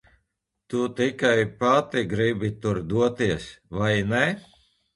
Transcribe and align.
Tu 0.69 0.79
tikai 0.95 1.41
pati 1.59 2.01
gribi 2.15 2.49
tur 2.61 2.81
doties, 2.89 3.45
vai 3.79 3.95
ne? 4.13 4.27